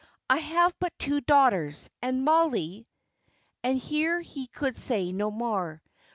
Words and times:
I 0.31 0.37
have 0.37 0.73
but 0.79 0.97
two 0.97 1.21
daughters, 1.21 1.87
and 2.01 2.25
Mollie" 2.25 2.87
And 3.63 3.77
here 3.77 4.19
he 4.19 4.47
could 4.47 4.75
say 4.75 5.11
no 5.11 5.29
more. 5.29 5.79